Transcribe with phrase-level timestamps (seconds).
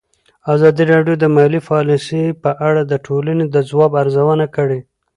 [0.53, 4.79] ازادي راډیو د مالي پالیسي په اړه د ټولنې د ځواب ارزونه کړې.